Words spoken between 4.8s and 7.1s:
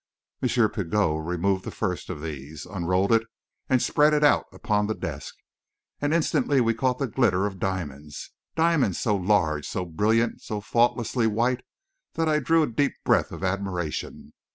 the desk, and instantly we caught the